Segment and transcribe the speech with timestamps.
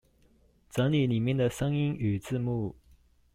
[0.71, 2.75] 整理裡面的聲音與字幕